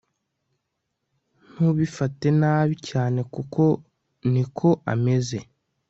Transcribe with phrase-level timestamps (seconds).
[1.51, 3.63] Ntubifate nabi cyane kuko
[4.31, 5.39] niko ameze